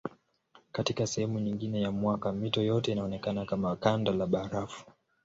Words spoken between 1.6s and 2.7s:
ya mwaka mito